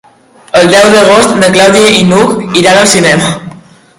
El 0.59 0.71
deu 0.75 0.87
d'agost 0.93 1.35
na 1.43 1.51
Clàudia 1.57 1.91
i 1.99 2.01
n'Hug 2.13 2.57
iran 2.63 2.79
al 2.85 2.91
cinema. 2.97 3.31